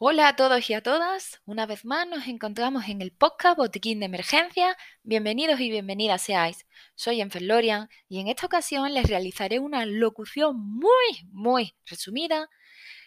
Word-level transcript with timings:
Hola 0.00 0.28
a 0.28 0.36
todos 0.36 0.70
y 0.70 0.74
a 0.74 0.80
todas, 0.80 1.42
una 1.44 1.66
vez 1.66 1.84
más 1.84 2.06
nos 2.06 2.28
encontramos 2.28 2.86
en 2.86 3.02
el 3.02 3.10
podcast 3.10 3.56
Botiquín 3.56 3.98
de 3.98 4.06
Emergencia. 4.06 4.76
Bienvenidos 5.02 5.58
y 5.58 5.70
bienvenidas 5.70 6.22
seáis. 6.22 6.68
Soy 6.94 7.20
Enferlorian 7.20 7.88
y 8.08 8.20
en 8.20 8.28
esta 8.28 8.46
ocasión 8.46 8.94
les 8.94 9.08
realizaré 9.08 9.58
una 9.58 9.84
locución 9.86 10.54
muy, 10.56 11.26
muy 11.32 11.74
resumida 11.84 12.48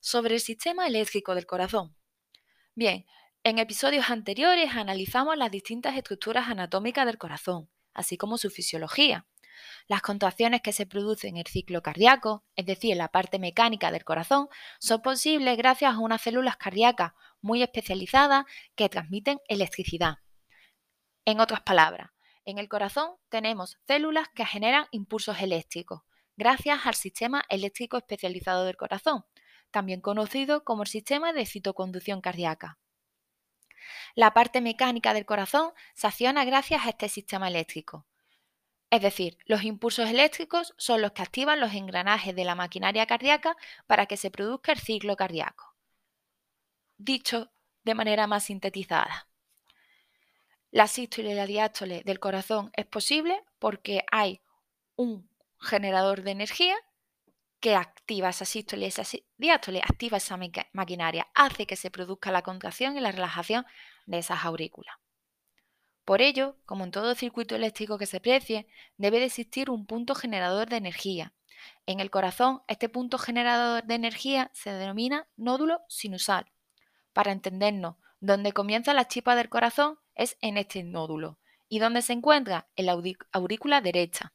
sobre 0.00 0.34
el 0.34 0.40
sistema 0.42 0.86
eléctrico 0.86 1.34
del 1.34 1.46
corazón. 1.46 1.96
Bien, 2.74 3.06
en 3.44 3.58
episodios 3.58 4.10
anteriores 4.10 4.72
analizamos 4.74 5.38
las 5.38 5.50
distintas 5.50 5.96
estructuras 5.96 6.50
anatómicas 6.50 7.06
del 7.06 7.16
corazón, 7.16 7.70
así 7.94 8.18
como 8.18 8.36
su 8.36 8.50
fisiología. 8.50 9.26
Las 9.86 10.02
contracciones 10.02 10.62
que 10.62 10.72
se 10.72 10.86
producen 10.86 11.30
en 11.30 11.38
el 11.38 11.46
ciclo 11.46 11.82
cardíaco, 11.82 12.44
es 12.56 12.66
decir, 12.66 12.96
la 12.96 13.08
parte 13.08 13.38
mecánica 13.38 13.90
del 13.90 14.04
corazón, 14.04 14.48
son 14.78 15.02
posibles 15.02 15.56
gracias 15.56 15.94
a 15.94 15.98
unas 15.98 16.22
células 16.22 16.56
cardíacas 16.56 17.12
muy 17.40 17.62
especializadas 17.62 18.44
que 18.74 18.88
transmiten 18.88 19.38
electricidad. 19.48 20.18
En 21.24 21.40
otras 21.40 21.62
palabras, 21.62 22.10
en 22.44 22.58
el 22.58 22.68
corazón 22.68 23.16
tenemos 23.28 23.78
células 23.86 24.28
que 24.34 24.44
generan 24.44 24.86
impulsos 24.90 25.40
eléctricos, 25.40 26.02
gracias 26.36 26.84
al 26.84 26.94
sistema 26.94 27.42
eléctrico 27.48 27.96
especializado 27.96 28.64
del 28.64 28.76
corazón, 28.76 29.24
también 29.70 30.00
conocido 30.00 30.64
como 30.64 30.82
el 30.82 30.88
sistema 30.88 31.32
de 31.32 31.46
citoconducción 31.46 32.20
cardíaca. 32.20 32.78
La 34.14 34.32
parte 34.32 34.60
mecánica 34.60 35.14
del 35.14 35.26
corazón 35.26 35.72
se 35.94 36.06
acciona 36.06 36.44
gracias 36.44 36.86
a 36.86 36.90
este 36.90 37.08
sistema 37.08 37.48
eléctrico. 37.48 38.06
Es 38.94 39.02
decir, 39.02 39.36
los 39.46 39.64
impulsos 39.64 40.08
eléctricos 40.08 40.72
son 40.76 41.02
los 41.02 41.10
que 41.10 41.22
activan 41.22 41.58
los 41.58 41.74
engranajes 41.74 42.32
de 42.36 42.44
la 42.44 42.54
maquinaria 42.54 43.06
cardíaca 43.06 43.56
para 43.88 44.06
que 44.06 44.16
se 44.16 44.30
produzca 44.30 44.70
el 44.70 44.78
ciclo 44.78 45.16
cardíaco. 45.16 45.74
Dicho 46.96 47.50
de 47.82 47.94
manera 47.96 48.28
más 48.28 48.44
sintetizada. 48.44 49.26
La 50.70 50.86
sístole 50.86 51.32
y 51.32 51.34
la 51.34 51.46
diástole 51.46 52.04
del 52.04 52.20
corazón 52.20 52.70
es 52.76 52.86
posible 52.86 53.42
porque 53.58 54.04
hay 54.12 54.42
un 54.94 55.28
generador 55.58 56.22
de 56.22 56.30
energía 56.30 56.76
que 57.58 57.74
activa 57.74 58.28
esa 58.28 58.44
sístole 58.44 58.84
y 58.84 58.88
esa 58.90 59.02
diástole, 59.36 59.80
activa 59.80 60.18
esa 60.18 60.38
maquinaria, 60.72 61.26
hace 61.34 61.66
que 61.66 61.74
se 61.74 61.90
produzca 61.90 62.30
la 62.30 62.42
contracción 62.42 62.96
y 62.96 63.00
la 63.00 63.10
relajación 63.10 63.66
de 64.06 64.18
esas 64.18 64.44
aurículas. 64.44 64.94
Por 66.04 66.20
ello, 66.20 66.56
como 66.66 66.84
en 66.84 66.90
todo 66.90 67.14
circuito 67.14 67.54
eléctrico 67.56 67.96
que 67.98 68.06
se 68.06 68.20
precie, 68.20 68.66
debe 68.98 69.20
de 69.20 69.26
existir 69.26 69.70
un 69.70 69.86
punto 69.86 70.14
generador 70.14 70.68
de 70.68 70.76
energía. 70.76 71.32
En 71.86 72.00
el 72.00 72.10
corazón, 72.10 72.62
este 72.68 72.88
punto 72.88 73.18
generador 73.18 73.84
de 73.84 73.94
energía 73.94 74.50
se 74.52 74.72
denomina 74.72 75.28
nódulo 75.36 75.80
sinusal. 75.88 76.46
Para 77.12 77.32
entendernos, 77.32 77.96
donde 78.20 78.52
comienza 78.52 78.92
la 78.94 79.08
chispa 79.08 79.34
del 79.36 79.48
corazón 79.48 79.98
es 80.14 80.36
en 80.40 80.58
este 80.58 80.82
nódulo 80.82 81.38
y 81.68 81.78
donde 81.78 82.02
se 82.02 82.12
encuentra 82.12 82.68
en 82.76 82.86
la 82.86 82.96
aurícula 83.32 83.80
derecha. 83.80 84.32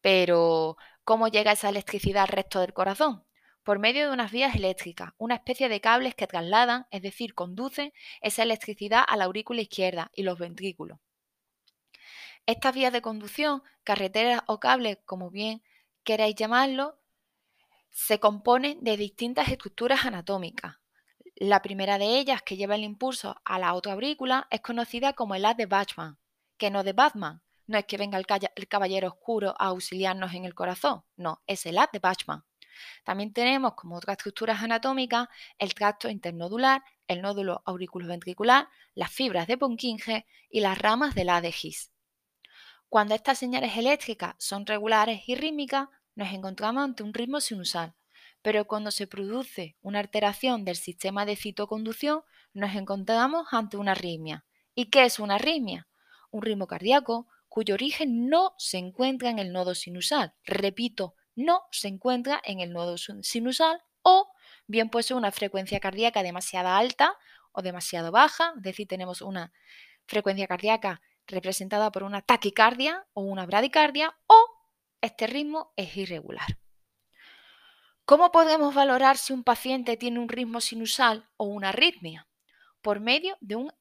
Pero, 0.00 0.76
¿cómo 1.04 1.28
llega 1.28 1.52
esa 1.52 1.68
electricidad 1.68 2.22
al 2.22 2.28
resto 2.28 2.60
del 2.60 2.72
corazón? 2.72 3.24
Por 3.70 3.78
medio 3.78 4.08
de 4.08 4.12
unas 4.12 4.32
vías 4.32 4.56
eléctricas, 4.56 5.12
una 5.16 5.36
especie 5.36 5.68
de 5.68 5.80
cables 5.80 6.16
que 6.16 6.26
trasladan, 6.26 6.88
es 6.90 7.02
decir, 7.02 7.36
conducen 7.36 7.92
esa 8.20 8.42
electricidad 8.42 9.04
a 9.06 9.16
la 9.16 9.26
aurícula 9.26 9.60
izquierda 9.60 10.10
y 10.12 10.24
los 10.24 10.40
ventrículos. 10.40 10.98
Estas 12.46 12.74
vías 12.74 12.92
de 12.92 13.00
conducción, 13.00 13.62
carreteras 13.84 14.42
o 14.48 14.58
cables, 14.58 14.98
como 15.04 15.30
bien 15.30 15.62
queráis 16.02 16.34
llamarlo, 16.34 16.98
se 17.92 18.18
componen 18.18 18.82
de 18.82 18.96
distintas 18.96 19.48
estructuras 19.48 20.04
anatómicas. 20.04 20.78
La 21.36 21.62
primera 21.62 21.96
de 21.96 22.18
ellas, 22.18 22.42
que 22.42 22.56
lleva 22.56 22.74
el 22.74 22.82
impulso 22.82 23.36
a 23.44 23.60
la 23.60 23.74
otra 23.74 23.92
aurícula, 23.92 24.48
es 24.50 24.62
conocida 24.62 25.12
como 25.12 25.36
el 25.36 25.44
haz 25.44 25.56
de 25.56 25.66
Bachmann, 25.66 26.18
que 26.56 26.72
no 26.72 26.82
de 26.82 26.92
Batman. 26.92 27.40
No 27.68 27.78
es 27.78 27.84
que 27.84 27.98
venga 27.98 28.18
el, 28.18 28.26
caballero 28.66 29.06
oscuro 29.06 29.54
a 29.60 29.66
auxiliarnos 29.66 30.34
en 30.34 30.44
el 30.44 30.56
corazón, 30.56 31.04
no, 31.14 31.40
es 31.46 31.66
el 31.66 31.78
haz 31.78 31.92
de 31.92 32.00
Bachmann. 32.00 32.42
También 33.04 33.32
tenemos 33.32 33.74
como 33.74 33.96
otras 33.96 34.16
estructuras 34.16 34.62
anatómicas 34.62 35.28
el 35.58 35.74
tracto 35.74 36.08
internodular, 36.08 36.82
el 37.06 37.22
nódulo 37.22 37.62
auriculoventricular, 37.64 38.68
las 38.94 39.10
fibras 39.10 39.46
de 39.46 39.58
Purkinje 39.58 40.26
y 40.48 40.60
las 40.60 40.78
ramas 40.78 41.14
del 41.14 41.26
la 41.26 41.42
Cuando 42.88 43.14
estas 43.14 43.38
señales 43.38 43.76
eléctricas 43.76 44.34
son 44.38 44.66
regulares 44.66 45.22
y 45.28 45.34
rítmicas, 45.34 45.88
nos 46.14 46.32
encontramos 46.32 46.84
ante 46.84 47.02
un 47.02 47.14
ritmo 47.14 47.40
sinusal, 47.40 47.94
pero 48.42 48.66
cuando 48.66 48.90
se 48.90 49.06
produce 49.06 49.76
una 49.80 49.98
alteración 49.98 50.64
del 50.64 50.76
sistema 50.76 51.26
de 51.26 51.36
citoconducción, 51.36 52.22
nos 52.52 52.74
encontramos 52.74 53.46
ante 53.52 53.76
una 53.76 53.92
arritmia. 53.92 54.44
¿Y 54.74 54.86
qué 54.86 55.04
es 55.04 55.18
una 55.18 55.36
arritmia? 55.36 55.88
Un 56.30 56.42
ritmo 56.42 56.66
cardíaco 56.66 57.28
cuyo 57.48 57.74
origen 57.74 58.28
no 58.28 58.54
se 58.58 58.78
encuentra 58.78 59.28
en 59.28 59.38
el 59.38 59.52
nodo 59.52 59.74
sinusal. 59.74 60.32
Repito, 60.44 61.16
no 61.34 61.62
se 61.70 61.88
encuentra 61.88 62.40
en 62.44 62.60
el 62.60 62.72
nodo 62.72 62.96
sinusal 62.98 63.82
o 64.02 64.32
bien 64.66 64.90
puede 64.90 65.04
ser 65.04 65.16
una 65.16 65.32
frecuencia 65.32 65.80
cardíaca 65.80 66.22
demasiado 66.22 66.68
alta 66.68 67.16
o 67.52 67.62
demasiado 67.62 68.12
baja, 68.12 68.52
es 68.56 68.62
decir, 68.62 68.86
tenemos 68.86 69.22
una 69.22 69.52
frecuencia 70.06 70.46
cardíaca 70.46 71.00
representada 71.26 71.90
por 71.92 72.02
una 72.02 72.22
taquicardia 72.22 73.06
o 73.12 73.22
una 73.22 73.46
bradicardia 73.46 74.16
o 74.26 74.46
este 75.00 75.26
ritmo 75.26 75.72
es 75.76 75.96
irregular. 75.96 76.58
¿Cómo 78.04 78.32
podemos 78.32 78.74
valorar 78.74 79.16
si 79.16 79.32
un 79.32 79.44
paciente 79.44 79.96
tiene 79.96 80.18
un 80.18 80.28
ritmo 80.28 80.60
sinusal 80.60 81.28
o 81.36 81.44
una 81.44 81.68
arritmia? 81.68 82.26
Por 82.82 83.00
medio 83.00 83.36
de 83.40 83.56
un, 83.56 83.72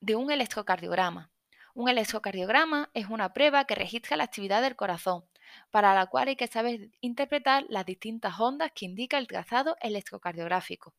de 0.00 0.16
un 0.16 0.30
electrocardiograma. 0.30 1.30
Un 1.74 1.88
electrocardiograma 1.88 2.90
es 2.92 3.06
una 3.06 3.32
prueba 3.32 3.64
que 3.66 3.76
registra 3.76 4.16
la 4.16 4.24
actividad 4.24 4.62
del 4.62 4.74
corazón 4.74 5.24
para 5.70 5.94
la 5.94 6.06
cual 6.06 6.28
hay 6.28 6.36
que 6.36 6.46
saber 6.46 6.90
interpretar 7.00 7.66
las 7.68 7.84
distintas 7.84 8.38
ondas 8.40 8.72
que 8.74 8.86
indica 8.86 9.18
el 9.18 9.26
trazado 9.26 9.76
electrocardiográfico. 9.80 10.94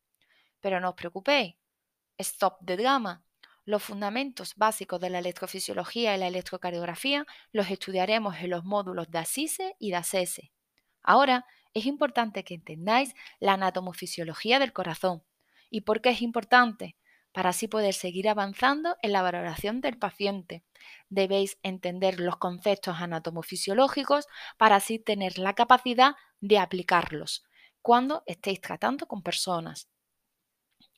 Pero 0.60 0.80
no 0.80 0.90
os 0.90 0.94
preocupéis, 0.94 1.56
stop 2.18 2.58
de 2.60 2.76
drama. 2.76 3.24
Los 3.64 3.82
fundamentos 3.82 4.54
básicos 4.56 5.00
de 5.00 5.10
la 5.10 5.18
electrofisiología 5.18 6.14
y 6.14 6.18
la 6.18 6.28
electrocardiografía 6.28 7.26
los 7.52 7.70
estudiaremos 7.70 8.36
en 8.38 8.50
los 8.50 8.64
módulos 8.64 9.10
de 9.10 9.18
ASISE 9.18 9.76
y 9.78 9.90
de 9.90 9.96
ASESE. 9.96 10.52
Ahora 11.02 11.46
es 11.74 11.86
importante 11.86 12.44
que 12.44 12.54
entendáis 12.54 13.14
la 13.38 13.54
anatomofisiología 13.54 14.58
del 14.58 14.72
corazón. 14.72 15.22
¿Y 15.70 15.82
por 15.82 16.00
qué 16.00 16.10
es 16.10 16.22
importante? 16.22 16.96
Para 17.32 17.50
así 17.50 17.68
poder 17.68 17.94
seguir 17.94 18.28
avanzando 18.28 18.96
en 19.02 19.12
la 19.12 19.22
valoración 19.22 19.80
del 19.80 19.98
paciente. 19.98 20.64
Debéis 21.08 21.58
entender 21.62 22.20
los 22.20 22.36
conceptos 22.36 22.96
anatomofisiológicos 23.00 24.26
para 24.58 24.76
así 24.76 24.98
tener 24.98 25.38
la 25.38 25.54
capacidad 25.54 26.16
de 26.40 26.58
aplicarlos 26.58 27.44
cuando 27.82 28.22
estéis 28.26 28.60
tratando 28.60 29.06
con 29.06 29.22
personas. 29.22 29.88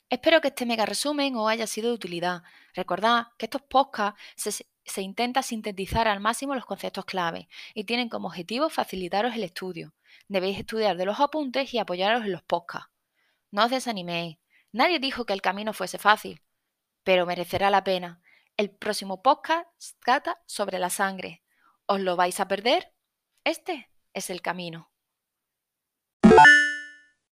Espero 0.09 0.41
que 0.41 0.49
este 0.49 0.67
mega 0.67 0.85
resumen 0.85 1.37
os 1.37 1.49
haya 1.49 1.67
sido 1.67 1.89
de 1.89 1.95
utilidad. 1.95 2.43
Recordad 2.75 3.29
que 3.39 3.47
estos 3.47 3.63
podcasts 3.63 4.21
se, 4.37 4.67
se 4.85 5.03
intenta 5.03 5.43
sintetizar 5.43 6.07
al 6.07 6.21
máximo 6.21 6.55
los 6.55 6.67
conceptos 6.67 7.07
clave 7.07 7.49
y 7.75 7.85
tienen 7.85 8.11
como 8.11 8.29
objetivo 8.29 8.69
facilitaros 8.69 9.35
el 9.35 9.45
estudio. 9.45 9.95
Debéis 10.29 10.59
estudiar 10.59 10.97
de 10.97 11.07
los 11.07 11.19
apuntes 11.19 11.73
y 11.73 11.79
apoyaros 11.79 12.25
en 12.25 12.33
los 12.33 12.43
podcasts. 12.43 12.91
No 13.51 13.65
os 13.65 13.71
desaniméis, 13.71 14.37
Nadie 14.73 14.99
dijo 14.99 15.27
que 15.27 15.35
el 15.35 15.43
camino 15.43 15.75
fuese 15.75 15.99
fácil, 15.99 16.43
pero 17.05 17.27
merecerá 17.27 17.69
la 17.69 17.85
pena. 17.85 18.23
El 18.57 18.71
próximo 18.71 19.23
podcast 19.23 19.69
trata 20.03 20.43
sobre 20.47 20.79
la 20.79 20.89
sangre. 20.89 21.43
¿Os 21.85 22.01
lo 22.01 22.17
vais 22.17 22.41
a 22.41 22.49
perder? 22.49 22.95
Este 23.45 23.91
es 24.15 24.31
el 24.31 24.41
camino. 24.41 24.91